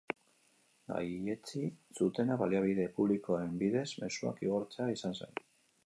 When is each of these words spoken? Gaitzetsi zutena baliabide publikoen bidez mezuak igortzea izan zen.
Gaitzetsi 0.91 1.61
zutena 1.99 2.39
baliabide 2.45 2.89
publikoen 2.97 3.55
bidez 3.65 3.87
mezuak 4.05 4.45
igortzea 4.49 4.93
izan 4.97 5.19
zen. 5.23 5.43